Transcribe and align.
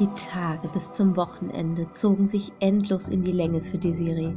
Die 0.00 0.08
Tage 0.14 0.66
bis 0.68 0.92
zum 0.92 1.14
Wochenende 1.14 1.86
zogen 1.92 2.26
sich 2.26 2.52
endlos 2.58 3.10
in 3.10 3.22
die 3.22 3.32
Länge 3.32 3.60
für 3.60 3.76
Desiree. 3.76 4.32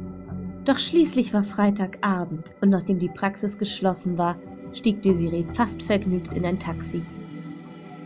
Doch 0.66 0.76
schließlich 0.76 1.32
war 1.32 1.42
Freitagabend 1.42 2.52
und 2.60 2.68
nachdem 2.68 2.98
die 2.98 3.08
Praxis 3.08 3.56
geschlossen 3.56 4.18
war, 4.18 4.36
stieg 4.74 5.02
Desiree 5.02 5.46
fast 5.54 5.82
vergnügt 5.82 6.34
in 6.34 6.44
ein 6.44 6.58
Taxi. 6.58 7.02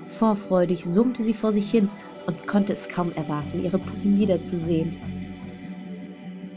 Vorfreudig 0.06 0.84
summte 0.84 1.24
sie 1.24 1.34
vor 1.34 1.50
sich 1.50 1.68
hin 1.68 1.90
und 2.26 2.46
konnte 2.46 2.74
es 2.74 2.88
kaum 2.88 3.10
erwarten, 3.14 3.64
ihre 3.64 3.80
Puppen 3.80 4.16
wiederzusehen. 4.20 4.96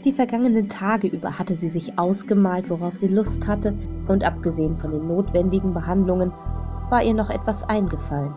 Die 0.04 0.12
vergangenen 0.12 0.68
Tage 0.68 1.08
über 1.08 1.36
hatte 1.36 1.56
sie 1.56 1.68
sich 1.68 1.98
ausgemalt, 1.98 2.70
worauf 2.70 2.94
sie 2.94 3.08
Lust 3.08 3.48
hatte, 3.48 3.74
und 4.06 4.22
abgesehen 4.22 4.76
von 4.76 4.92
den 4.92 5.08
notwendigen 5.08 5.74
Behandlungen 5.74 6.32
war 6.90 7.02
ihr 7.02 7.14
noch 7.14 7.30
etwas 7.30 7.64
eingefallen. 7.64 8.34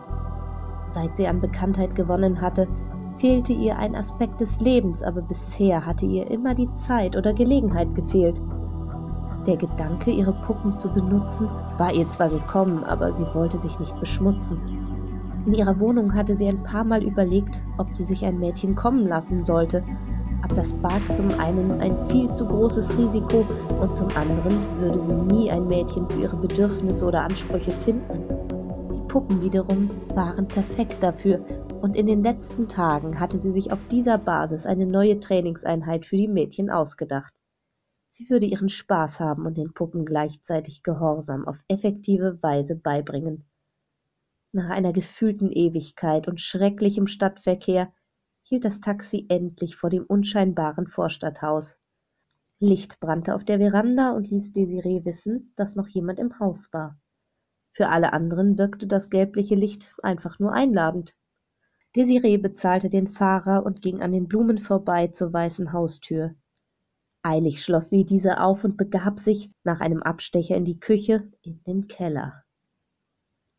Seit 0.86 1.16
sie 1.16 1.26
an 1.26 1.40
Bekanntheit 1.40 1.94
gewonnen 1.94 2.40
hatte, 2.40 2.66
fehlte 3.16 3.52
ihr 3.52 3.78
ein 3.78 3.94
Aspekt 3.94 4.40
des 4.40 4.60
Lebens, 4.60 5.02
aber 5.02 5.22
bisher 5.22 5.84
hatte 5.84 6.06
ihr 6.06 6.30
immer 6.30 6.54
die 6.54 6.72
Zeit 6.74 7.16
oder 7.16 7.32
Gelegenheit 7.32 7.94
gefehlt. 7.94 8.40
Der 9.46 9.56
Gedanke, 9.56 10.10
ihre 10.10 10.32
Puppen 10.32 10.76
zu 10.76 10.88
benutzen, 10.88 11.48
war 11.78 11.94
ihr 11.94 12.08
zwar 12.10 12.28
gekommen, 12.28 12.84
aber 12.84 13.12
sie 13.12 13.26
wollte 13.32 13.58
sich 13.58 13.78
nicht 13.78 13.98
beschmutzen. 14.00 14.58
In 15.46 15.54
ihrer 15.54 15.78
Wohnung 15.78 16.14
hatte 16.14 16.34
sie 16.34 16.48
ein 16.48 16.62
paar 16.64 16.82
Mal 16.82 17.04
überlegt, 17.04 17.62
ob 17.78 17.94
sie 17.94 18.02
sich 18.02 18.24
ein 18.24 18.40
Mädchen 18.40 18.74
kommen 18.74 19.06
lassen 19.06 19.44
sollte, 19.44 19.84
aber 20.42 20.56
das 20.56 20.72
barg 20.74 21.02
zum 21.14 21.28
einen 21.38 21.80
ein 21.80 21.96
viel 22.08 22.30
zu 22.32 22.44
großes 22.44 22.98
Risiko 22.98 23.44
und 23.80 23.94
zum 23.94 24.08
anderen 24.16 24.80
würde 24.80 24.98
sie 25.00 25.16
nie 25.16 25.50
ein 25.50 25.68
Mädchen 25.68 26.08
für 26.10 26.22
ihre 26.22 26.36
Bedürfnisse 26.36 27.04
oder 27.04 27.22
Ansprüche 27.22 27.70
finden. 27.70 28.35
Puppen 29.16 29.40
wiederum 29.40 29.88
waren 30.14 30.46
perfekt 30.46 31.02
dafür 31.02 31.42
und 31.80 31.96
in 31.96 32.06
den 32.06 32.22
letzten 32.22 32.68
Tagen 32.68 33.18
hatte 33.18 33.40
sie 33.40 33.50
sich 33.50 33.72
auf 33.72 33.78
dieser 33.88 34.18
Basis 34.18 34.66
eine 34.66 34.84
neue 34.84 35.20
Trainingseinheit 35.20 36.04
für 36.04 36.18
die 36.18 36.28
Mädchen 36.28 36.68
ausgedacht. 36.68 37.32
Sie 38.10 38.28
würde 38.28 38.44
ihren 38.44 38.68
Spaß 38.68 39.18
haben 39.18 39.46
und 39.46 39.56
den 39.56 39.72
Puppen 39.72 40.04
gleichzeitig 40.04 40.82
Gehorsam 40.82 41.48
auf 41.48 41.56
effektive 41.66 42.38
Weise 42.42 42.76
beibringen. 42.76 43.46
Nach 44.52 44.68
einer 44.68 44.92
gefühlten 44.92 45.50
Ewigkeit 45.50 46.28
und 46.28 46.38
schrecklichem 46.38 47.06
Stadtverkehr 47.06 47.90
hielt 48.42 48.66
das 48.66 48.82
Taxi 48.82 49.24
endlich 49.30 49.76
vor 49.76 49.88
dem 49.88 50.04
unscheinbaren 50.04 50.88
Vorstadthaus. 50.88 51.78
Licht 52.60 53.00
brannte 53.00 53.34
auf 53.34 53.46
der 53.46 53.60
Veranda 53.60 54.10
und 54.10 54.28
ließ 54.28 54.52
Desiree 54.52 55.06
wissen, 55.06 55.54
dass 55.56 55.74
noch 55.74 55.88
jemand 55.88 56.18
im 56.18 56.38
Haus 56.38 56.70
war. 56.74 56.98
Für 57.76 57.90
alle 57.90 58.14
anderen 58.14 58.56
wirkte 58.56 58.86
das 58.86 59.10
gelbliche 59.10 59.54
Licht 59.54 59.94
einfach 60.02 60.38
nur 60.38 60.50
einladend. 60.50 61.14
Desiree 61.94 62.38
bezahlte 62.38 62.88
den 62.88 63.06
Fahrer 63.06 63.66
und 63.66 63.82
ging 63.82 64.00
an 64.00 64.12
den 64.12 64.28
Blumen 64.28 64.56
vorbei 64.56 65.08
zur 65.08 65.30
weißen 65.30 65.74
Haustür. 65.74 66.34
Eilig 67.22 67.62
schloss 67.62 67.90
sie 67.90 68.06
diese 68.06 68.40
auf 68.40 68.64
und 68.64 68.78
begab 68.78 69.18
sich, 69.18 69.50
nach 69.62 69.80
einem 69.80 70.02
Abstecher 70.02 70.56
in 70.56 70.64
die 70.64 70.80
Küche, 70.80 71.30
in 71.42 71.62
den 71.64 71.86
Keller. 71.86 72.44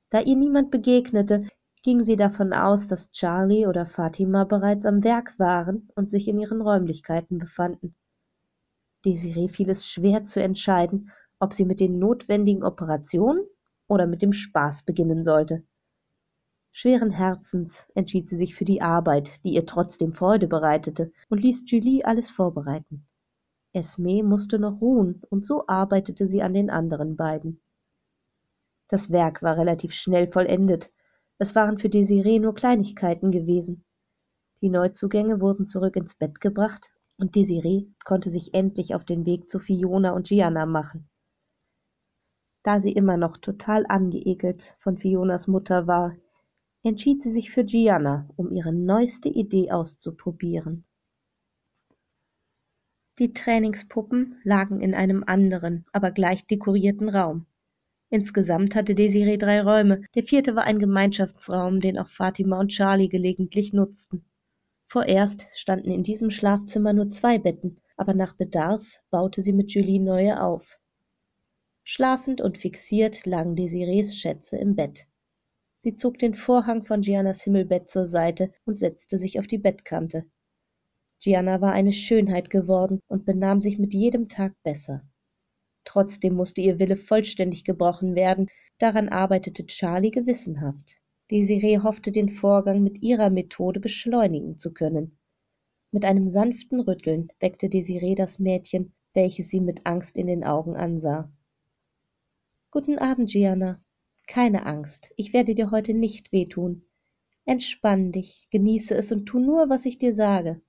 Da 0.09 0.21
ihr 0.21 0.35
niemand 0.35 0.71
begegnete, 0.71 1.47
ging 1.83 2.03
sie 2.03 2.15
davon 2.15 2.53
aus, 2.53 2.87
dass 2.87 3.11
Charlie 3.11 3.67
oder 3.67 3.85
Fatima 3.85 4.45
bereits 4.45 4.87
am 4.87 5.03
Werk 5.03 5.37
waren 5.37 5.91
und 5.93 6.09
sich 6.09 6.27
in 6.27 6.39
ihren 6.39 6.61
Räumlichkeiten 6.61 7.37
befanden. 7.37 7.95
Desiree 9.05 9.47
fiel 9.47 9.69
es 9.69 9.85
schwer 9.85 10.25
zu 10.25 10.41
entscheiden, 10.41 11.11
ob 11.37 11.53
sie 11.53 11.65
mit 11.65 11.79
den 11.79 11.99
notwendigen 11.99 12.63
Operationen 12.63 13.45
oder 13.87 14.07
mit 14.07 14.21
dem 14.21 14.33
Spaß 14.33 14.83
beginnen 14.83 15.23
sollte. 15.23 15.63
Schweren 16.71 17.11
Herzens 17.11 17.87
entschied 17.95 18.29
sie 18.29 18.35
sich 18.35 18.55
für 18.55 18.65
die 18.65 18.81
Arbeit, 18.81 19.43
die 19.43 19.53
ihr 19.53 19.65
trotzdem 19.65 20.13
Freude 20.13 20.47
bereitete, 20.47 21.11
und 21.29 21.41
ließ 21.41 21.63
Julie 21.65 22.05
alles 22.05 22.29
vorbereiten. 22.29 23.07
Esme 23.73 24.23
musste 24.23 24.59
noch 24.59 24.79
ruhen, 24.81 25.21
und 25.29 25.45
so 25.45 25.65
arbeitete 25.67 26.27
sie 26.27 26.41
an 26.41 26.53
den 26.53 26.69
anderen 26.69 27.15
beiden. 27.15 27.61
Das 28.89 29.11
Werk 29.11 29.41
war 29.41 29.57
relativ 29.57 29.93
schnell 29.93 30.31
vollendet, 30.31 30.91
es 31.39 31.53
waren 31.53 31.77
für 31.77 31.89
Desiree 31.89 32.39
nur 32.39 32.55
Kleinigkeiten 32.55 33.31
gewesen. 33.31 33.85
Die 34.61 34.69
Neuzugänge 34.69 35.39
wurden 35.39 35.67
zurück 35.67 35.95
ins 35.95 36.15
Bett 36.15 36.41
gebracht 36.41 36.89
und 37.17 37.35
Desiree 37.35 37.87
konnte 38.05 38.31
sich 38.31 38.55
endlich 38.55 38.95
auf 38.95 39.05
den 39.05 39.25
Weg 39.25 39.49
zu 39.49 39.59
Fiona 39.59 40.11
und 40.11 40.27
Gianna 40.27 40.65
machen. 40.65 41.09
Da 42.67 42.81
sie 42.81 42.91
immer 42.91 43.15
noch 43.15 43.37
total 43.37 43.85
angeekelt 43.87 44.75
von 44.79 44.97
Fionas 44.97 45.47
Mutter 45.47 45.87
war, 45.87 46.17
entschied 46.83 47.23
sie 47.23 47.31
sich 47.31 47.49
für 47.49 47.63
Gianna, 47.63 48.27
um 48.35 48.51
ihre 48.51 48.73
neueste 48.73 49.29
Idee 49.29 49.71
auszuprobieren. 49.71 50.83
Die 53.19 53.31
Trainingspuppen 53.31 54.41
lagen 54.43 54.81
in 54.81 54.93
einem 54.93 55.23
anderen, 55.25 55.85
aber 55.93 56.11
gleich 56.11 56.45
dekorierten 56.45 57.07
Raum. 57.07 57.45
Insgesamt 58.09 58.75
hatte 58.75 58.95
Desiree 58.95 59.37
drei 59.37 59.61
Räume, 59.61 60.01
der 60.15 60.23
vierte 60.23 60.53
war 60.57 60.65
ein 60.65 60.79
Gemeinschaftsraum, 60.79 61.79
den 61.79 61.97
auch 61.97 62.09
Fatima 62.09 62.59
und 62.59 62.73
Charlie 62.73 63.07
gelegentlich 63.07 63.71
nutzten. 63.71 64.25
Vorerst 64.89 65.47
standen 65.53 65.89
in 65.89 66.03
diesem 66.03 66.31
Schlafzimmer 66.31 66.91
nur 66.91 67.09
zwei 67.11 67.39
Betten, 67.39 67.79
aber 67.95 68.13
nach 68.13 68.35
Bedarf 68.35 68.99
baute 69.09 69.41
sie 69.41 69.53
mit 69.53 69.71
Julie 69.71 70.01
neue 70.01 70.43
auf. 70.43 70.77
Schlafend 71.89 72.41
und 72.41 72.57
fixiert 72.57 73.25
lagen 73.25 73.55
Desirees 73.55 74.17
Schätze 74.17 74.57
im 74.57 74.75
Bett. 74.75 75.07
Sie 75.77 75.95
zog 75.95 76.19
den 76.19 76.33
Vorhang 76.33 76.83
von 76.83 76.99
Giannas 76.99 77.43
Himmelbett 77.43 77.89
zur 77.89 78.05
Seite 78.05 78.51
und 78.65 78.77
setzte 78.77 79.17
sich 79.17 79.39
auf 79.39 79.47
die 79.47 79.57
Bettkante. 79.57 80.25
Gianna 81.23 81.61
war 81.61 81.71
eine 81.71 81.93
Schönheit 81.93 82.49
geworden 82.49 82.99
und 83.07 83.25
benahm 83.25 83.61
sich 83.61 83.79
mit 83.79 83.93
jedem 83.93 84.27
Tag 84.27 84.53
besser. 84.63 85.07
Trotzdem 85.85 86.33
musste 86.33 86.59
ihr 86.59 86.77
Wille 86.77 86.97
vollständig 86.97 87.63
gebrochen 87.63 88.15
werden, 88.15 88.49
daran 88.79 89.07
arbeitete 89.07 89.65
Charlie 89.65 90.11
gewissenhaft. 90.11 90.97
Desiree 91.31 91.79
hoffte 91.79 92.11
den 92.11 92.31
Vorgang 92.31 92.83
mit 92.83 93.01
ihrer 93.01 93.29
Methode 93.29 93.79
beschleunigen 93.79 94.59
zu 94.59 94.73
können. 94.73 95.17
Mit 95.93 96.03
einem 96.03 96.31
sanften 96.31 96.81
Rütteln 96.81 97.29
weckte 97.39 97.69
Desiree 97.69 98.15
das 98.15 98.39
Mädchen, 98.39 98.93
welches 99.13 99.47
sie 99.47 99.61
mit 99.61 99.85
Angst 99.85 100.17
in 100.17 100.27
den 100.27 100.43
Augen 100.43 100.75
ansah. 100.75 101.31
Guten 102.69 102.99
Abend, 102.99 103.29
Gianna. 103.29 103.81
Keine 104.27 104.65
Angst, 104.65 105.09
ich 105.15 105.31
werde 105.31 105.55
dir 105.55 105.71
heute 105.71 105.93
nicht 105.93 106.33
wehtun. 106.33 106.83
Entspann 107.45 108.11
dich, 108.11 108.49
genieße 108.51 108.93
es 108.93 109.09
und 109.13 109.25
tu 109.25 109.39
nur, 109.39 109.69
was 109.69 109.85
ich 109.85 109.99
dir 109.99 110.11
sage, 110.13 110.61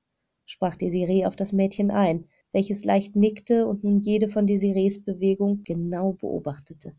sprach 0.47 0.77
Desiree 0.77 1.27
auf 1.27 1.35
das 1.35 1.53
Mädchen 1.53 1.91
ein, 1.91 2.29
welches 2.53 2.85
leicht 2.85 3.17
nickte 3.17 3.67
und 3.67 3.83
nun 3.83 3.99
jede 3.99 4.29
von 4.29 4.47
Desirees 4.47 5.03
Bewegung 5.03 5.65
genau 5.65 6.13
beobachtete. 6.13 6.95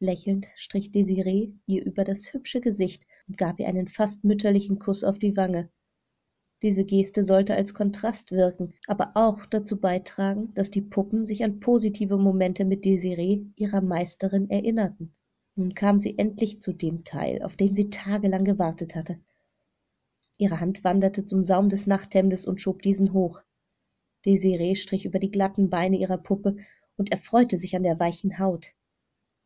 Lächelnd 0.00 0.46
strich 0.54 0.90
Desiree 0.90 1.52
ihr 1.66 1.84
über 1.84 2.02
das 2.02 2.32
hübsche 2.32 2.62
Gesicht 2.62 3.06
und 3.28 3.36
gab 3.36 3.60
ihr 3.60 3.68
einen 3.68 3.86
fast 3.86 4.24
mütterlichen 4.24 4.78
Kuss 4.78 5.04
auf 5.04 5.18
die 5.18 5.36
Wange. 5.36 5.68
Diese 6.62 6.84
Geste 6.84 7.22
sollte 7.22 7.54
als 7.54 7.74
Kontrast 7.74 8.32
wirken, 8.32 8.72
aber 8.86 9.12
auch 9.14 9.44
dazu 9.44 9.78
beitragen, 9.78 10.54
dass 10.54 10.70
die 10.70 10.80
Puppen 10.80 11.26
sich 11.26 11.44
an 11.44 11.60
positive 11.60 12.16
Momente 12.16 12.64
mit 12.64 12.86
Desiree, 12.86 13.44
ihrer 13.56 13.82
Meisterin, 13.82 14.48
erinnerten. 14.48 15.14
Nun 15.54 15.74
kam 15.74 16.00
sie 16.00 16.18
endlich 16.18 16.62
zu 16.62 16.72
dem 16.72 17.04
Teil, 17.04 17.42
auf 17.42 17.56
den 17.56 17.74
sie 17.74 17.90
tagelang 17.90 18.44
gewartet 18.44 18.94
hatte. 18.94 19.18
Ihre 20.38 20.60
Hand 20.60 20.82
wanderte 20.82 21.26
zum 21.26 21.42
Saum 21.42 21.68
des 21.68 21.86
Nachthemdes 21.86 22.46
und 22.46 22.60
schob 22.60 22.80
diesen 22.80 23.12
hoch. 23.12 23.42
Desiree 24.24 24.74
strich 24.76 25.04
über 25.04 25.18
die 25.18 25.30
glatten 25.30 25.68
Beine 25.68 25.98
ihrer 25.98 26.18
Puppe 26.18 26.56
und 26.96 27.12
erfreute 27.12 27.58
sich 27.58 27.76
an 27.76 27.82
der 27.82 28.00
weichen 28.00 28.38
Haut. 28.38 28.72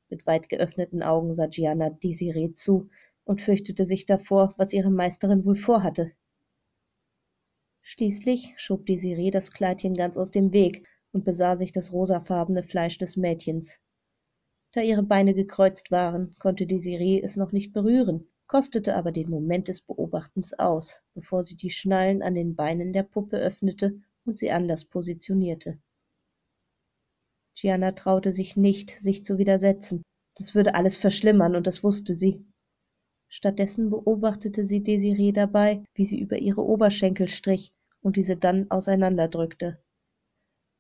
Mit 0.09 0.27
weit 0.27 0.49
geöffneten 0.49 1.03
Augen 1.03 1.35
sah 1.35 1.47
Gianna 1.47 1.91
Desiree 1.91 2.55
zu 2.55 2.89
und 3.25 3.41
fürchtete 3.41 3.85
sich 3.85 4.07
davor, 4.07 4.55
was 4.57 4.73
ihre 4.73 4.91
Meisterin 4.91 5.45
wohl 5.45 5.57
vorhatte. 5.57 6.13
Schließlich 7.83 8.55
schob 8.57 8.87
Desiree 8.87 9.31
das 9.31 9.51
Kleidchen 9.53 9.95
ganz 9.95 10.17
aus 10.17 10.31
dem 10.31 10.53
Weg 10.53 10.87
und 11.13 11.25
besah 11.25 11.57
sich 11.57 11.73
das 11.73 11.93
rosafarbene 11.93 12.63
Fleisch 12.63 12.99
des 12.99 13.17
Mädchens. 13.17 13.79
Da 14.73 14.83
ihre 14.83 15.03
Beine 15.03 15.35
gekreuzt 15.35 15.91
waren, 15.91 16.37
konnte 16.39 16.67
Desiree 16.67 17.21
es 17.21 17.37
noch 17.37 17.53
nicht 17.53 17.73
berühren, 17.73 18.29
kostete 18.47 18.95
aber 18.95 19.13
den 19.13 19.31
Moment 19.31 19.69
des 19.69 19.81
Beobachtens 19.81 20.59
aus, 20.59 21.01
bevor 21.15 21.43
sie 21.43 21.57
die 21.57 21.71
Schnallen 21.71 22.23
an 22.23 22.35
den 22.35 22.55
Beinen 22.55 22.93
der 22.93 23.03
Puppe 23.03 23.37
öffnete 23.37 24.01
und 24.25 24.39
sie 24.39 24.51
anders 24.51 24.85
positionierte. 24.85 25.79
Gianna 27.55 27.93
traute 27.93 28.33
sich 28.33 28.57
nicht, 28.57 28.91
sich 29.01 29.25
zu 29.25 29.39
widersetzen. 29.39 30.03
Das 30.37 30.55
würde 30.55 30.75
alles 30.75 30.97
verschlimmern, 30.97 31.57
und 31.57 31.67
das 31.67 31.83
wusste 31.83 32.15
sie. 32.15 32.47
Stattdessen 33.33 33.91
beobachtete 33.91 34.65
sie 34.65 34.83
Desiree 34.83 35.31
dabei, 35.31 35.85
wie 35.95 36.05
sie 36.05 36.19
über 36.19 36.39
ihre 36.39 36.65
Oberschenkel 36.65 37.29
strich 37.29 37.73
und 38.03 38.17
diese 38.17 38.37
dann 38.37 38.69
auseinanderdrückte. 38.73 39.81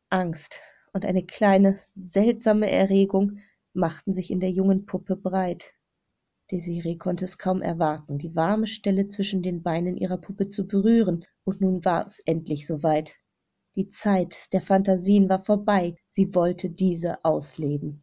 Angst 0.08 0.58
und 0.92 1.04
eine 1.06 1.24
kleine, 1.24 1.78
seltsame 1.80 2.68
Erregung 2.68 3.38
machten 3.72 4.14
sich 4.14 4.32
in 4.32 4.40
der 4.40 4.50
jungen 4.50 4.84
Puppe 4.84 5.14
breit. 5.14 5.72
Desiree 6.50 6.96
konnte 6.96 7.24
es 7.24 7.38
kaum 7.38 7.62
erwarten, 7.62 8.18
die 8.18 8.34
warme 8.34 8.66
Stelle 8.66 9.06
zwischen 9.06 9.42
den 9.42 9.62
Beinen 9.62 9.96
ihrer 9.96 10.18
Puppe 10.18 10.48
zu 10.48 10.66
berühren, 10.66 11.24
und 11.44 11.60
nun 11.60 11.84
war 11.84 12.04
es 12.04 12.18
endlich 12.26 12.66
soweit. 12.66 13.14
Die 13.76 13.90
Zeit 13.90 14.52
der 14.52 14.60
Phantasien 14.60 15.28
war 15.28 15.44
vorbei, 15.44 15.94
sie 16.08 16.34
wollte 16.34 16.68
diese 16.68 17.24
ausleben. 17.24 18.02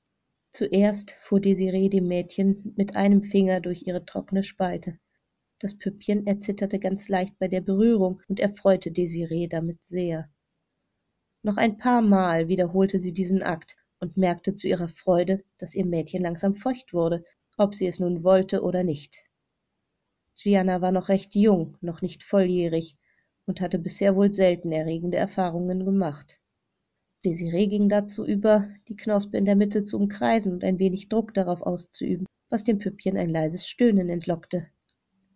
Zuerst 0.52 1.12
fuhr 1.22 1.40
Desiree 1.40 1.90
dem 1.90 2.08
Mädchen 2.08 2.74
mit 2.76 2.96
einem 2.96 3.24
Finger 3.24 3.62
durch 3.62 3.86
ihre 3.86 4.06
trockene 4.06 4.44
Spalte. 4.44 5.00
Das 5.60 5.78
Püppchen 5.78 6.28
erzitterte 6.28 6.80
ganz 6.80 7.10
leicht 7.10 7.38
bei 7.40 7.48
der 7.48 7.62
Berührung 7.62 8.22
und 8.28 8.40
erfreute 8.40 8.92
Desiree 8.92 9.48
damit 9.48 9.86
sehr. 9.86 10.30
Noch 11.44 11.58
ein 11.58 11.78
paar 11.78 12.02
Mal 12.02 12.48
wiederholte 12.48 13.00
sie 13.00 13.14
diesen 13.14 13.44
Akt 13.44 13.76
und 14.00 14.18
merkte 14.18 14.56
zu 14.56 14.68
ihrer 14.68 14.90
Freude, 14.90 15.44
dass 15.58 15.76
ihr 15.76 15.86
Mädchen 15.86 16.22
langsam 16.22 16.56
feucht 16.56 16.94
wurde 16.94 17.24
ob 17.58 17.74
sie 17.74 17.88
es 17.88 18.00
nun 18.00 18.24
wollte 18.24 18.62
oder 18.62 18.84
nicht. 18.84 19.18
Gianna 20.36 20.82
war 20.82 20.92
noch 20.92 21.10
recht 21.10 21.34
jung, 21.34 21.78
noch 21.82 22.04
nicht 22.04 22.24
volljährig 22.24 22.96
und 23.48 23.60
hatte 23.62 23.80
bisher 23.80 24.16
wohl 24.16 24.32
selten 24.32 24.72
erregende 24.72 25.18
Erfahrungen 25.18 25.84
gemacht. 25.84 26.40
Desiree 27.26 27.68
ging 27.68 27.90
dazu 27.90 28.26
über, 28.26 28.70
die 28.88 28.96
Knospe 28.96 29.38
in 29.38 29.46
der 29.46 29.56
Mitte 29.56 29.84
zu 29.84 29.98
umkreisen 29.98 30.54
und 30.54 30.64
ein 30.64 30.80
wenig 30.80 31.10
Druck 31.10 31.34
darauf 31.34 31.62
auszuüben, 31.62 32.28
was 32.50 32.64
dem 32.64 32.80
Püppchen 32.80 33.18
ein 33.18 33.30
leises 33.30 33.68
Stöhnen 33.68 34.10
entlockte. 34.10 34.68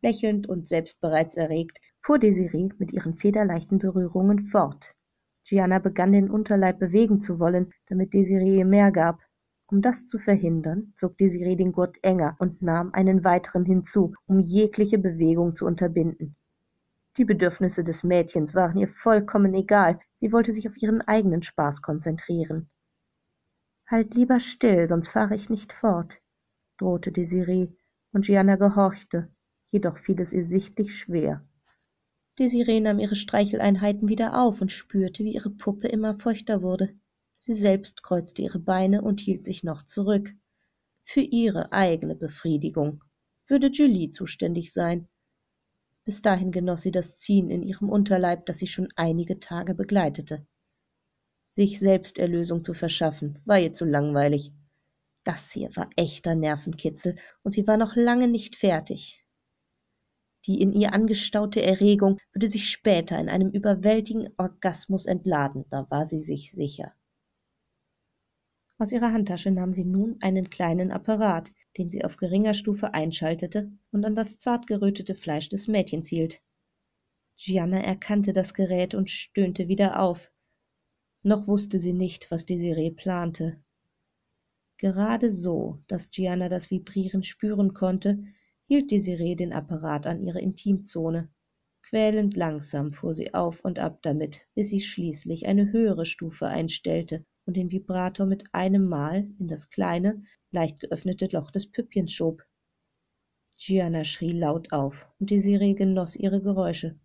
Lächelnd 0.02 0.48
und 0.48 0.68
selbst 0.68 1.00
bereits 1.02 1.36
erregt 1.36 1.80
fuhr 2.02 2.18
Desiree 2.18 2.70
mit 2.78 2.92
ihren 2.92 3.16
federleichten 3.16 3.80
Berührungen 3.80 4.40
fort. 4.40 4.96
Gianna 5.44 5.80
begann 5.80 6.12
den 6.12 6.30
Unterleib 6.30 6.80
bewegen 6.80 7.22
zu 7.22 7.40
wollen, 7.40 7.72
damit 7.88 8.14
Desiree 8.14 8.60
ihr 8.60 8.66
mehr 8.66 8.92
gab, 8.92 9.20
um 9.68 9.82
das 9.82 10.06
zu 10.06 10.18
verhindern, 10.18 10.94
zog 10.96 11.18
Desiree 11.18 11.56
den 11.56 11.72
Gurt 11.72 11.98
enger 12.04 12.36
und 12.40 12.62
nahm 12.62 12.92
einen 12.94 13.24
weiteren 13.24 13.66
hinzu, 13.66 14.14
um 14.26 14.40
jegliche 14.40 15.00
Bewegung 15.00 15.56
zu 15.56 15.66
unterbinden. 15.66 16.36
Die 17.18 17.26
Bedürfnisse 17.26 17.84
des 17.84 18.04
Mädchens 18.04 18.56
waren 18.56 18.78
ihr 18.78 18.88
vollkommen 18.88 19.54
egal, 19.54 20.00
sie 20.16 20.32
wollte 20.32 20.54
sich 20.54 20.70
auf 20.70 20.78
ihren 20.78 21.02
eigenen 21.02 21.44
Spaß 21.44 21.82
konzentrieren. 21.82 22.70
Halt 23.86 24.16
lieber 24.16 24.40
still, 24.40 24.88
sonst 24.88 25.10
fahre 25.10 25.36
ich 25.36 25.50
nicht 25.50 25.74
fort, 25.74 26.22
drohte 26.78 27.12
Desiree, 27.12 27.74
und 28.14 28.26
Gianna 28.26 28.56
gehorchte, 28.56 29.30
jedoch 29.66 29.98
fiel 29.98 30.22
es 30.22 30.32
ihr 30.32 30.46
sichtlich 30.46 30.98
schwer. 30.98 31.46
Desiree 32.40 32.80
nahm 32.80 33.00
ihre 33.00 33.16
Streicheleinheiten 33.16 34.08
wieder 34.08 34.42
auf 34.42 34.62
und 34.62 34.72
spürte, 34.72 35.26
wie 35.26 35.34
ihre 35.34 35.50
Puppe 35.50 35.90
immer 35.90 36.18
feuchter 36.18 36.62
wurde. 36.62 36.98
Sie 37.38 37.54
selbst 37.54 38.04
kreuzte 38.04 38.42
ihre 38.42 38.60
Beine 38.60 39.02
und 39.02 39.20
hielt 39.20 39.44
sich 39.44 39.66
noch 39.66 39.84
zurück. 39.84 40.34
Für 41.04 41.22
ihre 41.22 41.74
eigene 41.74 42.16
Befriedigung 42.16 43.04
würde 43.48 43.68
Julie 43.68 44.12
zuständig 44.12 44.72
sein. 44.72 45.10
Bis 46.04 46.22
dahin 46.22 46.52
genoss 46.52 46.82
sie 46.82 46.92
das 46.92 47.18
Ziehen 47.18 47.50
in 47.50 47.62
ihrem 47.62 47.90
Unterleib, 47.90 48.46
das 48.46 48.58
sie 48.58 48.68
schon 48.68 48.88
einige 48.96 49.40
Tage 49.40 49.76
begleitete. 49.76 50.46
Sich 51.52 51.80
Selbsterlösung 51.80 52.64
zu 52.64 52.74
verschaffen, 52.74 53.40
war 53.46 53.60
ihr 53.60 53.74
zu 53.74 53.86
langweilig. 53.86 54.52
Das 55.24 55.52
hier 55.52 55.76
war 55.76 55.90
echter 55.96 56.34
Nervenkitzel, 56.34 57.18
und 57.44 57.52
sie 57.52 57.68
war 57.68 57.78
noch 57.78 57.96
lange 57.96 58.28
nicht 58.28 58.56
fertig. 58.56 59.24
Die 60.48 60.60
in 60.60 60.74
ihr 60.74 60.94
angestaute 60.94 61.62
Erregung 61.62 62.18
würde 62.34 62.48
sich 62.48 62.72
später 62.72 63.20
in 63.20 63.30
einem 63.30 63.52
überwältigenden 63.52 64.34
Orgasmus 64.38 65.06
entladen, 65.06 65.66
da 65.70 65.86
war 65.92 66.08
sie 66.08 66.20
sich 66.20 66.52
sicher. 66.52 66.96
Aus 68.82 68.92
ihrer 68.92 69.14
Handtasche 69.14 69.52
nahm 69.52 69.76
sie 69.76 69.86
nun 69.86 70.18
einen 70.22 70.50
kleinen 70.50 70.92
Apparat, 70.92 71.52
den 71.78 71.92
sie 71.92 72.04
auf 72.04 72.18
geringer 72.18 72.56
Stufe 72.56 72.96
einschaltete 72.96 73.72
und 73.92 74.04
an 74.04 74.16
das 74.16 74.40
zart 74.40 74.66
gerötete 74.66 75.14
Fleisch 75.14 75.50
des 75.50 75.68
Mädchens 75.68 76.08
hielt. 76.08 76.42
Gianna 77.38 77.80
erkannte 77.80 78.34
das 78.34 78.56
Gerät 78.56 78.96
und 78.96 79.12
stöhnte 79.12 79.68
wieder 79.68 80.02
auf. 80.02 80.32
Noch 81.22 81.48
wusste 81.48 81.78
sie 81.78 81.94
nicht, 81.94 82.32
was 82.32 82.48
Desiree 82.48 82.90
plante. 82.90 83.62
Gerade 84.78 85.30
so, 85.30 85.84
dass 85.88 86.10
Gianna 86.10 86.50
das 86.50 86.72
Vibrieren 86.72 87.24
spüren 87.24 87.76
konnte, 87.76 88.24
hielt 88.66 88.90
Desiree 88.90 89.36
den 89.36 89.54
Apparat 89.54 90.08
an 90.08 90.24
ihre 90.24 90.42
Intimzone. 90.42 91.30
Quälend 91.92 92.38
langsam 92.38 92.94
fuhr 92.94 93.14
sie 93.14 93.34
auf 93.34 93.66
und 93.66 93.78
ab 93.78 94.00
damit, 94.02 94.48
bis 94.56 94.70
sie 94.70 94.80
schließlich 94.80 95.46
eine 95.46 95.74
höhere 95.74 96.06
Stufe 96.06 96.48
einstellte 96.48 97.26
und 97.46 97.58
den 97.58 97.70
Vibrator 97.70 98.26
mit 98.26 98.46
einem 98.54 98.86
Mal 98.88 99.30
in 99.40 99.50
das 99.50 99.70
kleine, 99.70 100.24
leicht 100.52 100.80
geöffnete 100.80 101.28
Loch 101.34 101.52
des 101.52 101.70
Püppchens 101.70 102.14
schob. 102.14 102.44
Gianna 103.58 104.06
schrie 104.06 104.32
laut 104.32 104.72
auf, 104.72 105.06
und 105.20 105.32
Desiree 105.32 105.74
genoss 105.74 106.16
ihre 106.16 106.42
Geräusche. 106.42 106.98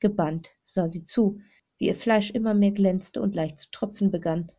Gebannt 0.00 0.50
sah 0.64 0.90
sie 0.90 1.06
zu, 1.06 1.40
wie 1.78 1.86
ihr 1.86 1.94
Fleisch 1.94 2.30
immer 2.30 2.52
mehr 2.52 2.72
glänzte 2.72 3.22
und 3.22 3.34
leicht 3.34 3.58
zu 3.58 3.70
tropfen 3.70 4.10
begann. 4.10 4.52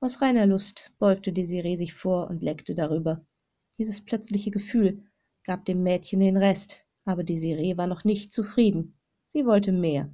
Aus 0.00 0.20
reiner 0.20 0.44
Lust 0.44 0.92
beugte 0.98 1.32
Desiree 1.32 1.76
sich 1.76 1.94
vor 1.94 2.28
und 2.28 2.42
leckte 2.42 2.74
darüber. 2.74 3.26
Dieses 3.78 4.04
plötzliche 4.04 4.50
Gefühl 4.50 5.10
gab 5.42 5.64
dem 5.64 5.82
Mädchen 5.82 6.20
den 6.20 6.36
Rest, 6.36 6.83
aber 7.04 7.24
Desiree 7.24 7.76
war 7.76 7.86
noch 7.86 8.04
nicht 8.04 8.34
zufrieden. 8.34 8.98
Sie 9.28 9.46
wollte 9.46 9.72
mehr. 9.72 10.10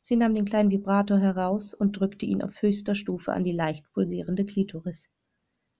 Sie 0.00 0.16
nahm 0.16 0.34
den 0.34 0.44
kleinen 0.44 0.70
Vibrator 0.70 1.18
heraus 1.18 1.74
und 1.74 1.98
drückte 1.98 2.26
ihn 2.26 2.42
auf 2.42 2.62
höchster 2.62 2.94
Stufe 2.94 3.32
an 3.32 3.44
die 3.44 3.52
leicht 3.52 3.90
pulsierende 3.92 4.46
Klitoris. 4.46 5.10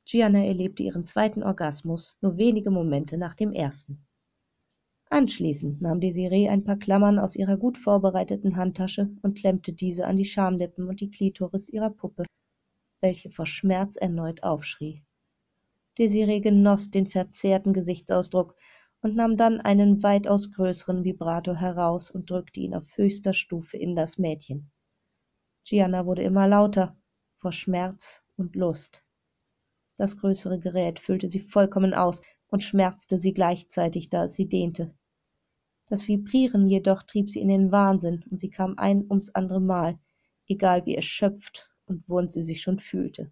Gianna 0.05 0.44
erlebte 0.44 0.82
ihren 0.82 1.06
zweiten 1.06 1.43
Orgasmus 1.43 2.17
nur 2.20 2.37
wenige 2.37 2.70
Momente 2.70 3.19
nach 3.19 3.35
dem 3.35 3.53
ersten. 3.53 4.06
Anschließend 5.11 5.81
nahm 5.81 6.00
Desiree 6.00 6.49
ein 6.49 6.65
paar 6.65 6.76
Klammern 6.76 7.19
aus 7.19 7.37
ihrer 7.37 7.56
gut 7.56 7.79
vorbereiteten 7.79 8.56
Handtasche 8.56 9.11
und 9.23 9.38
klemmte 9.38 9.73
diese 9.73 10.06
an 10.06 10.17
die 10.17 10.26
Schamlippen 10.26 10.87
und 10.87 11.00
die 11.00 11.11
Klitoris 11.11 11.70
ihrer 11.70 11.91
Puppe, 11.91 12.26
welche 13.00 13.31
vor 13.31 13.47
Schmerz 13.47 13.97
erneut 13.97 14.43
aufschrie. 14.43 15.03
Desiree 15.97 16.41
genoss 16.41 16.91
den 16.91 17.06
verzerrten 17.06 17.73
Gesichtsausdruck 17.73 18.55
und 19.00 19.14
nahm 19.14 19.36
dann 19.36 19.60
einen 19.60 20.02
weitaus 20.02 20.50
größeren 20.50 21.04
Vibrator 21.04 21.56
heraus 21.56 22.10
und 22.10 22.30
drückte 22.30 22.60
ihn 22.60 22.74
auf 22.74 22.84
höchster 22.96 23.32
Stufe 23.32 23.76
in 23.76 23.94
das 23.94 24.18
Mädchen. 24.18 24.70
Gianna 25.64 26.06
wurde 26.06 26.22
immer 26.22 26.48
lauter 26.48 26.96
vor 27.36 27.52
Schmerz 27.52 28.22
und 28.36 28.56
Lust. 28.56 29.04
Das 29.96 30.16
größere 30.16 30.58
Gerät 30.58 31.00
füllte 31.00 31.28
sie 31.28 31.40
vollkommen 31.40 31.94
aus 31.94 32.20
und 32.48 32.64
schmerzte 32.64 33.18
sie 33.18 33.32
gleichzeitig, 33.32 34.08
da 34.08 34.24
es 34.24 34.34
sie 34.34 34.48
dehnte. 34.48 34.94
Das 35.88 36.06
Vibrieren 36.06 36.67
jedoch 36.67 37.02
trieb 37.02 37.31
sie 37.31 37.40
in 37.40 37.48
den 37.48 37.72
Wahnsinn, 37.72 38.24
und 38.31 38.40
sie 38.40 38.50
kam 38.50 38.78
ein 38.78 39.05
ums 39.08 39.31
andere 39.31 39.60
Mal, 39.60 39.98
egal 40.46 40.84
wie 40.86 40.94
erschöpft 40.94 41.70
und 41.86 42.08
wund 42.08 42.32
sie 42.32 42.43
sich 42.43 42.62
schon 42.62 42.78
fühlte. 42.78 43.31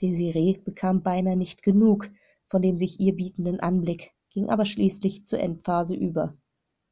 Desiree 0.00 0.58
bekam 0.64 1.02
beinahe 1.02 1.36
nicht 1.36 1.62
genug, 1.62 2.10
von 2.52 2.60
dem 2.60 2.76
sich 2.76 3.00
ihr 3.00 3.16
bietenden 3.16 3.60
Anblick, 3.60 4.12
ging 4.28 4.50
aber 4.50 4.66
schließlich 4.66 5.26
zur 5.26 5.40
Endphase 5.40 5.94
über. 5.94 6.36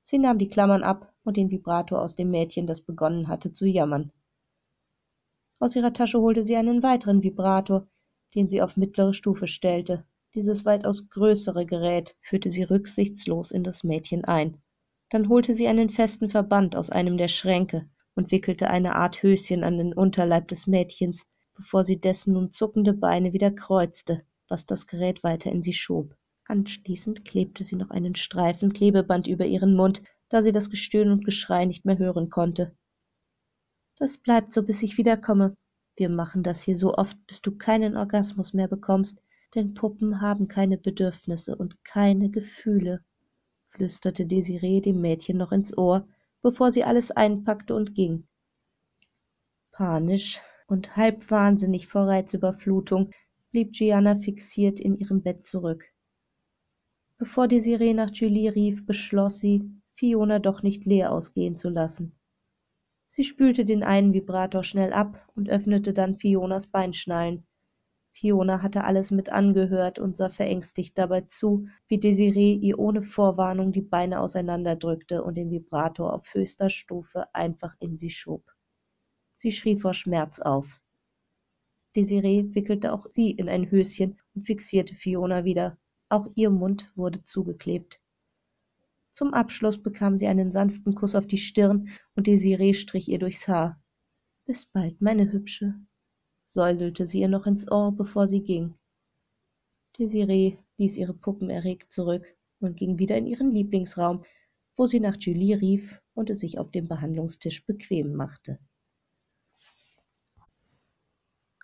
Sie 0.01 0.17
nahm 0.17 0.39
die 0.39 0.49
Klammern 0.49 0.83
ab 0.83 1.13
und 1.23 1.37
den 1.37 1.51
Vibrator 1.51 2.01
aus 2.01 2.15
dem 2.15 2.31
Mädchen, 2.31 2.67
das 2.67 2.81
begonnen 2.81 3.29
hatte 3.29 3.53
zu 3.53 3.67
jammern. 3.67 4.11
Aus 5.59 5.77
ihrer 5.77 5.93
Tasche 5.93 6.19
holte 6.19 6.45
sie 6.45 6.57
einen 6.57 6.83
weiteren 6.83 7.23
Vibrator, 7.23 7.87
den 8.35 8.49
sie 8.49 8.63
auf 8.63 8.79
mittlere 8.79 9.13
Stufe 9.13 9.49
stellte. 9.49 10.07
Dieses 10.35 10.65
weitaus 10.65 11.11
größere 11.11 11.67
Gerät 11.67 12.17
führte 12.23 12.49
sie 12.49 12.63
rücksichtslos 12.63 13.51
in 13.51 13.63
das 13.63 13.85
Mädchen 13.85 14.25
ein. 14.25 14.63
Dann 15.11 15.29
holte 15.29 15.53
sie 15.53 15.69
einen 15.69 15.91
festen 15.91 16.31
Verband 16.31 16.75
aus 16.75 16.89
einem 16.89 17.19
der 17.19 17.29
Schränke 17.29 17.87
und 18.15 18.31
wickelte 18.31 18.71
eine 18.71 18.97
Art 18.97 19.23
Höschen 19.23 19.63
an 19.63 19.77
den 19.77 19.93
Unterleib 19.93 20.49
des 20.49 20.67
Mädchens, 20.67 21.27
bevor 21.55 21.85
sie 21.85 22.01
dessen 22.01 22.33
nun 22.33 22.51
zuckende 22.51 22.95
Beine 22.95 23.35
wieder 23.35 23.51
kreuzte 23.51 24.23
was 24.51 24.67
das 24.67 24.87
Gerät 24.87 25.23
weiter 25.23 25.51
in 25.51 25.63
sie 25.63 25.73
schob. 25.73 26.15
Anschließend 26.45 27.25
klebte 27.25 27.65
sie 27.65 27.77
noch 27.77 27.91
einen 27.91 28.17
Streifen 28.17 28.73
Klebeband 28.73 29.27
über 29.27 29.47
ihren 29.47 29.75
Mund, 29.75 30.03
da 30.29 30.43
sie 30.43 30.53
das 30.53 30.69
Gestöhn 30.69 31.11
und 31.11 31.25
Geschrei 31.25 31.65
nicht 31.65 31.85
mehr 31.85 31.97
hören 31.97 32.29
konnte. 32.29 32.77
Das 33.97 34.19
bleibt 34.19 34.53
so, 34.53 34.63
bis 34.63 34.83
ich 34.83 34.99
wiederkomme. 34.99 35.55
Wir 35.97 36.09
machen 36.09 36.43
das 36.43 36.63
hier 36.63 36.77
so 36.77 36.95
oft, 36.95 37.17
bis 37.27 37.41
du 37.41 37.57
keinen 37.57 37.97
Orgasmus 37.97 38.53
mehr 38.53 38.69
bekommst, 38.69 39.21
denn 39.55 39.75
Puppen 39.75 40.21
haben 40.21 40.49
keine 40.49 40.79
Bedürfnisse 40.79 41.57
und 41.57 41.85
keine 41.85 42.31
Gefühle, 42.31 43.05
flüsterte 43.71 44.27
Desiree 44.27 44.81
dem 44.81 45.01
Mädchen 45.01 45.37
noch 45.37 45.53
ins 45.53 45.77
Ohr, 45.77 46.09
bevor 46.43 46.73
sie 46.73 46.85
alles 46.85 47.11
einpackte 47.11 47.75
und 47.75 47.95
ging. 47.95 48.27
Panisch 49.73 50.41
und 50.67 50.97
halb 50.97 51.31
wahnsinnig 51.31 51.87
vor 51.87 52.07
Reizüberflutung 52.07 53.11
blieb 53.51 53.73
Gianna 53.73 54.17
fixiert 54.17 54.81
in 54.81 54.97
ihrem 54.97 55.23
Bett 55.23 55.45
zurück. 55.45 55.85
Bevor 57.19 57.49
Desiree 57.49 57.95
nach 57.95 58.11
Julie 58.13 58.55
rief, 58.55 58.87
beschloss 58.87 59.41
sie, 59.41 59.71
Fiona 59.93 60.39
doch 60.39 60.63
nicht 60.63 60.87
leer 60.87 61.13
ausgehen 61.13 61.57
zu 61.57 61.69
lassen. 61.69 62.19
Sie 63.09 63.25
spülte 63.25 63.65
den 63.65 63.83
einen 63.83 64.15
Vibrator 64.15 64.63
schnell 64.63 64.93
ab 64.93 65.29
und 65.35 65.51
öffnete 65.51 65.93
dann 65.93 66.15
Fionas 66.15 66.69
Beinschnallen. 66.69 67.45
Fiona 68.13 68.63
hatte 68.63 68.85
alles 68.85 69.11
mit 69.11 69.31
angehört 69.31 69.99
und 69.99 70.17
sah 70.17 70.29
verängstigt 70.29 70.97
dabei 70.97 71.23
zu, 71.23 71.67
wie 71.89 71.99
Desiree 71.99 72.55
ihr 72.55 72.79
ohne 72.79 73.03
Vorwarnung 73.03 73.73
die 73.73 73.83
Beine 73.83 74.21
auseinanderdrückte 74.21 75.23
und 75.23 75.35
den 75.35 75.51
Vibrator 75.51 76.13
auf 76.13 76.33
höchster 76.35 76.71
Stufe 76.71 77.35
einfach 77.35 77.75
in 77.81 77.97
sie 77.97 78.11
schob. 78.11 78.45
Sie 79.33 79.53
schrie 79.53 79.77
vor 79.77 79.95
Schmerz 79.95 80.39
auf. 80.39 80.81
Desiree 81.97 82.55
wickelte 82.55 82.93
auch 82.93 83.07
sie 83.09 83.31
in 83.31 83.49
ein 83.49 83.71
Höschen 83.71 84.19
und 84.35 84.47
fixierte 84.47 84.95
Fiona 84.95 85.45
wieder. 85.45 85.77
Auch 86.09 86.27
ihr 86.35 86.51
Mund 86.51 86.93
wurde 86.95 87.23
zugeklebt. 87.23 88.01
Zum 89.13 89.35
Abschluss 89.35 89.83
bekam 89.83 90.17
sie 90.17 90.29
einen 90.29 90.53
sanften 90.53 90.95
Kuss 90.95 91.15
auf 91.15 91.27
die 91.27 91.39
Stirn 91.39 91.89
und 92.15 92.27
Desiree 92.27 92.75
strich 92.75 93.09
ihr 93.09 93.19
durchs 93.19 93.49
Haar. 93.49 93.83
Bis 94.47 94.67
bald, 94.67 95.01
meine 95.01 95.33
Hübsche, 95.33 95.75
säuselte 96.47 97.07
sie 97.07 97.21
ihr 97.21 97.29
noch 97.29 97.47
ins 97.47 97.71
Ohr, 97.71 97.93
bevor 97.93 98.29
sie 98.29 98.43
ging. 98.43 98.75
Desiree 99.99 100.59
ließ 100.79 100.97
ihre 100.97 101.15
Puppen 101.15 101.51
erregt 101.51 101.93
zurück 101.93 102.25
und 102.61 102.77
ging 102.77 102.99
wieder 102.99 103.17
in 103.17 103.27
ihren 103.27 103.51
Lieblingsraum, 103.51 104.25
wo 104.77 104.87
sie 104.87 105.01
nach 105.01 105.17
Julie 105.19 105.61
rief 105.61 106.01
und 106.15 106.31
es 106.31 106.41
sich 106.41 106.59
auf 106.59 106.71
dem 106.71 106.89
Behandlungstisch 106.89 107.67
bequem 107.67 108.15
machte. 108.15 108.59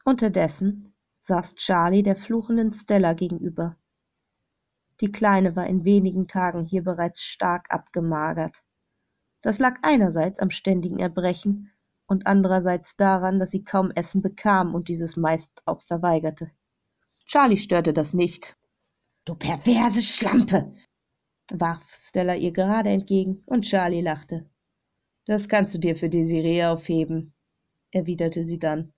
Unterdessen 0.06 0.94
saß 1.18 1.56
Charlie 1.56 2.04
der 2.04 2.14
fluchenden 2.14 2.72
Stella 2.72 3.12
gegenüber. 3.12 3.76
Die 5.00 5.10
Kleine 5.10 5.56
war 5.56 5.66
in 5.66 5.84
wenigen 5.84 6.28
Tagen 6.28 6.64
hier 6.64 6.84
bereits 6.84 7.22
stark 7.22 7.66
abgemagert. 7.70 8.62
Das 9.42 9.58
lag 9.58 9.78
einerseits 9.82 10.38
am 10.38 10.52
ständigen 10.52 11.00
Erbrechen 11.00 11.72
und 12.06 12.28
andererseits 12.28 12.94
daran, 12.94 13.40
dass 13.40 13.50
sie 13.50 13.64
kaum 13.64 13.90
Essen 13.90 14.22
bekam 14.22 14.76
und 14.76 14.86
dieses 14.86 15.16
meist 15.16 15.50
auch 15.64 15.82
verweigerte. 15.82 16.52
Charlie 17.24 17.56
störte 17.56 17.92
das 17.92 18.14
nicht. 18.14 18.56
Du 19.24 19.34
perverse 19.34 20.02
Schlampe! 20.02 20.72
warf 21.50 21.82
Stella 21.96 22.36
ihr 22.36 22.52
gerade 22.52 22.90
entgegen, 22.90 23.42
und 23.44 23.62
Charlie 23.62 24.02
lachte. 24.02 24.48
Das 25.24 25.48
kannst 25.48 25.74
du 25.74 25.80
dir 25.80 25.96
für 25.96 26.08
Desiree 26.08 26.64
aufheben, 26.64 27.34
erwiderte 27.90 28.44
sie 28.44 28.60
dann. 28.60 28.92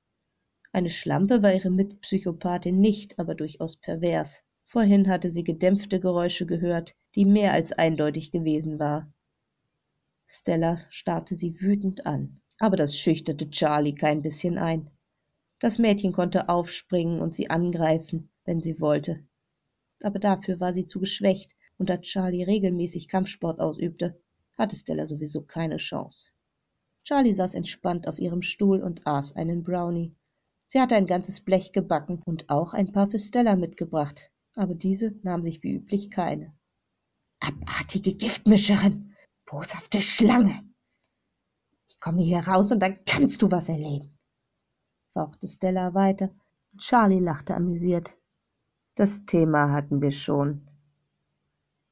Eine 0.73 0.91
Schlampe 0.91 1.43
war 1.43 1.55
ihre 1.55 1.71
Mitpsychopathin 1.71 2.81
nicht, 2.81 3.19
aber 3.19 3.35
durchaus 3.35 3.77
pervers. 3.77 4.43
Vorhin 4.65 5.09
hatte 5.09 5.31
sie 5.31 5.45
gedämpfte 5.45 6.01
Geräusche 6.01 6.47
gehört, 6.47 6.95
die 7.15 7.25
mehr 7.25 7.53
als 7.53 7.73
eindeutig 7.73 8.31
gewesen 8.33 8.79
war. 8.79 9.13
Stella 10.27 10.79
starrte 10.91 11.37
sie 11.37 11.61
wütend 11.61 12.07
an 12.07 12.41
aber 12.59 12.77
das 12.77 12.97
schüchterte 12.97 13.51
Charlie 13.51 13.95
kein 13.95 14.23
bisschen 14.23 14.59
ein. 14.59 14.91
Das 15.61 15.79
Mädchen 15.79 16.13
konnte 16.13 16.49
aufspringen 16.49 17.21
und 17.21 17.35
sie 17.35 17.51
angreifen, 17.51 18.31
wenn 18.45 18.61
sie 18.61 18.81
wollte. 18.81 19.25
Aber 20.03 20.19
dafür 20.19 20.61
war 20.61 20.75
sie 20.75 20.87
zu 20.87 21.01
geschwächt, 21.01 21.55
und 21.79 21.89
da 21.89 21.99
Charlie 21.99 22.43
regelmäßig 22.43 23.09
Kampfsport 23.09 23.61
ausübte, 23.61 24.21
hatte 24.57 24.75
Stella 24.75 25.07
sowieso 25.07 25.43
keine 25.43 25.77
Chance. 25.77 26.31
Charlie 27.05 27.33
saß 27.33 27.55
entspannt 27.55 28.09
auf 28.09 28.19
ihrem 28.19 28.43
Stuhl 28.43 28.83
und 28.83 29.07
aß 29.07 29.37
einen 29.37 29.63
Brownie. 29.63 30.15
Sie 30.71 30.83
hatte 30.83 30.97
ein 30.97 31.07
ganzes 31.07 31.41
Blech 31.41 31.73
gebacken 31.73 32.21
und 32.27 32.51
auch 32.51 32.75
ein 32.75 32.93
paar 32.93 33.09
für 33.09 33.19
Stella 33.19 33.57
mitgebracht, 33.57 34.31
aber 34.55 34.75
diese 34.75 35.15
nahm 35.23 35.43
sich 35.43 35.63
wie 35.63 35.73
üblich 35.73 36.11
keine. 36.11 36.53
Abartige 37.41 38.13
Giftmischerin! 38.13 39.17
Boshafte 39.47 40.03
Schlange! 40.03 40.63
Ich 41.89 41.99
komme 42.01 42.21
hier 42.21 42.41
raus 42.41 42.71
und 42.71 42.81
dann 42.81 43.03
kannst 43.07 43.41
du 43.41 43.51
was 43.51 43.71
erleben, 43.71 44.19
fauchte 45.15 45.49
Stella 45.49 45.95
weiter. 45.95 46.29
Charlie 46.77 47.19
lachte 47.19 47.55
amüsiert. 47.55 48.15
Das 48.95 49.25
Thema 49.25 49.73
hatten 49.73 50.03
wir 50.03 50.13
schon. 50.13 50.69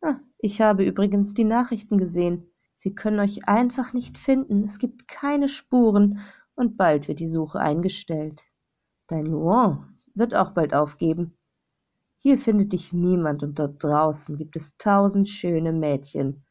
Ah, 0.02 0.20
ich 0.36 0.60
habe 0.60 0.84
übrigens 0.84 1.32
die 1.32 1.44
Nachrichten 1.44 1.96
gesehen. 1.96 2.52
Sie 2.76 2.94
können 2.94 3.20
euch 3.20 3.48
einfach 3.48 3.94
nicht 3.94 4.18
finden. 4.18 4.64
Es 4.64 4.78
gibt 4.78 5.08
keine 5.08 5.48
Spuren 5.48 6.20
und 6.56 6.76
bald 6.76 7.08
wird 7.08 7.20
die 7.20 7.26
Suche 7.26 7.58
eingestellt. 7.58 8.42
Dein 9.08 9.26
Luan 9.26 9.98
wird 10.14 10.34
auch 10.34 10.50
bald 10.50 10.74
aufgeben. 10.74 11.36
Hier 12.18 12.38
findet 12.38 12.72
dich 12.72 12.92
niemand 12.92 13.42
und 13.42 13.58
dort 13.58 13.82
draußen 13.82 14.36
gibt 14.36 14.56
es 14.56 14.76
tausend 14.78 15.28
schöne 15.28 15.72
Mädchen 15.72 16.46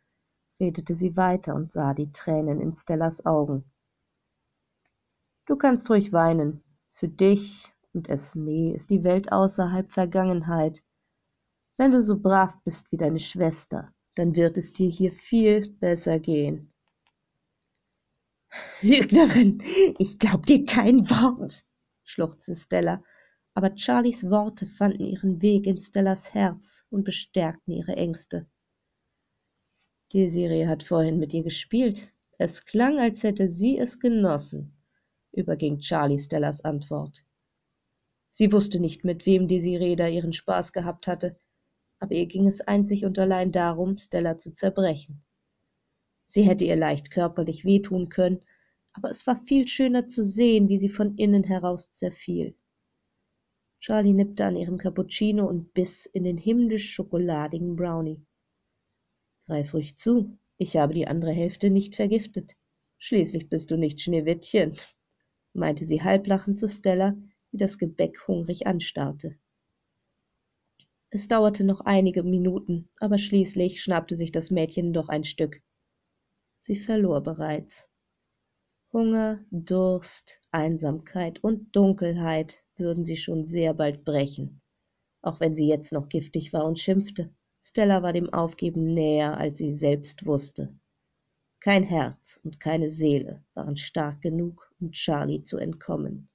redete 0.60 0.96
sie 0.96 1.16
weiter 1.16 1.56
und 1.56 1.72
sah 1.72 1.94
die 1.94 2.12
Tränen 2.12 2.62
in 2.62 2.76
Stellas 2.76 3.26
Augen. 3.26 3.64
Du 5.46 5.56
kannst 5.56 5.90
ruhig 5.90 6.12
weinen. 6.12 6.64
Für 6.94 7.08
dich 7.08 7.72
und 7.94 8.10
Esme 8.10 8.74
ist 8.74 8.90
die 8.90 9.04
Welt 9.04 9.32
außerhalb 9.32 9.92
Vergangenheit. 9.92 10.82
Wenn 11.78 11.92
du 11.92 12.02
so 12.02 12.18
brav 12.18 12.54
bist 12.64 12.92
wie 12.92 12.98
deine 12.98 13.20
Schwester, 13.20 13.94
dann 14.16 14.34
wird 14.36 14.58
es 14.58 14.72
dir 14.72 14.90
hier 14.90 15.12
viel 15.12 15.74
besser 15.74 16.20
gehen. 16.20 16.72
Lügnerin, 18.82 19.62
ich 20.00 20.18
glaub 20.18 20.46
dir 20.46 20.66
kein 20.66 21.10
Wort, 21.10 21.66
schluchzte 22.06 22.56
Stella, 22.56 23.04
aber 23.54 23.76
Charlies 23.76 24.30
Worte 24.30 24.66
fanden 24.66 25.06
ihren 25.06 25.42
Weg 25.42 25.68
in 25.68 25.80
Stellas 25.80 26.34
Herz 26.34 26.84
und 26.90 27.04
bestärkten 27.04 27.74
ihre 27.74 27.96
Ängste. 27.96 28.48
Desiree 30.14 30.68
hat 30.68 30.84
vorhin 30.84 31.20
mit 31.20 31.34
ihr 31.34 31.44
gespielt. 31.44 32.10
Es 32.38 32.66
klang, 32.66 33.00
als 33.00 33.24
hätte 33.24 33.50
sie 33.50 33.78
es 33.78 34.00
genossen, 34.00 34.78
überging 35.32 35.80
Charlie 35.80 36.20
Stellas 36.20 36.62
Antwort. 36.62 37.24
Sie 38.32 38.52
wusste 38.52 38.80
nicht, 38.80 39.04
mit 39.04 39.26
wem 39.26 39.48
Desiree 39.48 39.96
da 39.96 40.08
ihren 40.08 40.34
Spaß 40.34 40.74
gehabt 40.74 41.08
hatte, 41.08 41.40
aber 42.00 42.14
ihr 42.14 42.26
ging 42.26 42.48
es 42.48 42.62
einzig 42.62 43.06
und 43.06 43.18
allein 43.18 43.52
darum, 43.52 43.98
Stella 43.98 44.38
zu 44.38 44.54
zerbrechen. 44.54 45.24
Sie 46.28 46.44
hätte 46.44 46.66
ihr 46.66 46.76
leicht 46.76 47.12
körperlich 47.12 47.64
wehtun 47.64 48.10
können, 48.10 48.42
aber 48.96 49.10
es 49.10 49.28
war 49.28 49.36
viel 49.46 49.68
schöner 49.68 50.08
zu 50.08 50.24
sehen, 50.24 50.70
wie 50.70 50.80
sie 50.80 50.90
von 50.90 51.18
innen 51.18 51.44
heraus 51.44 51.92
zerfiel. 51.92 52.56
Charlie 53.80 54.14
nippte 54.14 54.46
an 54.46 54.56
ihrem 54.56 54.78
Cappuccino 54.78 55.46
und 55.46 55.74
biss 55.74 56.06
in 56.06 56.24
den 56.24 56.38
himmlisch 56.38 56.94
schokoladigen 56.94 57.76
Brownie. 57.76 58.26
Greif 59.48 59.74
ruhig 59.74 59.98
zu, 59.98 60.38
ich 60.58 60.78
habe 60.78 60.94
die 60.94 61.08
andere 61.08 61.34
Hälfte 61.34 61.70
nicht 61.70 61.96
vergiftet. 61.96 62.54
Schließlich 62.98 63.50
bist 63.50 63.70
du 63.70 63.78
nicht 63.78 64.02
Schneewittchen, 64.02 64.78
meinte 65.54 65.86
sie 65.86 66.02
halblachend 66.02 66.60
zu 66.60 66.68
Stella, 66.68 67.16
die 67.52 67.58
das 67.58 67.78
Gebäck 67.78 68.28
hungrig 68.28 68.66
anstarrte. 68.66 69.38
Es 71.10 71.28
dauerte 71.28 71.64
noch 71.64 71.82
einige 71.82 72.24
Minuten, 72.24 72.90
aber 73.00 73.18
schließlich 73.18 73.84
schnappte 73.84 74.16
sich 74.16 74.32
das 74.32 74.52
Mädchen 74.52 74.94
doch 74.94 75.10
ein 75.10 75.24
Stück. 75.24 75.62
Sie 76.62 76.76
verlor 76.76 77.22
bereits. 77.22 77.88
Hunger, 78.96 79.44
Durst, 79.52 80.40
Einsamkeit 80.52 81.44
und 81.44 81.76
Dunkelheit 81.76 82.64
würden 82.78 83.04
sie 83.04 83.18
schon 83.18 83.46
sehr 83.46 83.74
bald 83.74 84.06
brechen, 84.06 84.62
auch 85.22 85.42
wenn 85.42 85.54
sie 85.54 85.68
jetzt 85.68 85.92
noch 85.92 86.08
giftig 86.08 86.54
war 86.54 86.64
und 86.64 86.80
schimpfte. 86.80 87.30
Stella 87.62 88.04
war 88.04 88.14
dem 88.14 88.32
Aufgeben 88.32 88.94
näher, 88.94 89.38
als 89.38 89.58
sie 89.58 89.74
selbst 89.76 90.26
wusste. 90.26 90.74
Kein 91.60 91.84
Herz 91.84 92.40
und 92.46 92.62
keine 92.62 92.90
Seele 92.90 93.44
waren 93.54 93.76
stark 93.76 94.22
genug, 94.22 94.72
um 94.80 94.94
Charlie 94.94 95.44
zu 95.44 95.58
entkommen. 95.58 96.30